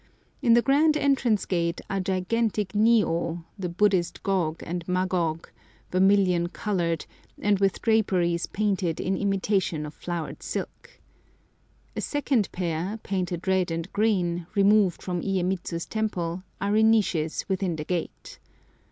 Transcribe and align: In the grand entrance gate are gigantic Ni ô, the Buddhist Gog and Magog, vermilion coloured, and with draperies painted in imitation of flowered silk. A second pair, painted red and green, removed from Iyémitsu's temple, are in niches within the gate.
In 0.41 0.55
the 0.55 0.63
grand 0.63 0.97
entrance 0.97 1.45
gate 1.45 1.79
are 1.87 1.99
gigantic 1.99 2.73
Ni 2.73 3.03
ô, 3.03 3.43
the 3.59 3.69
Buddhist 3.69 4.23
Gog 4.23 4.63
and 4.65 4.83
Magog, 4.87 5.47
vermilion 5.91 6.49
coloured, 6.49 7.05
and 7.39 7.59
with 7.59 7.83
draperies 7.83 8.47
painted 8.47 8.99
in 8.99 9.15
imitation 9.15 9.85
of 9.85 9.93
flowered 9.93 10.41
silk. 10.41 10.99
A 11.95 12.01
second 12.01 12.51
pair, 12.51 12.97
painted 13.03 13.47
red 13.47 13.69
and 13.69 13.93
green, 13.93 14.47
removed 14.55 15.03
from 15.03 15.21
Iyémitsu's 15.21 15.85
temple, 15.85 16.41
are 16.59 16.75
in 16.75 16.89
niches 16.89 17.45
within 17.47 17.75
the 17.75 17.85
gate. 17.85 18.39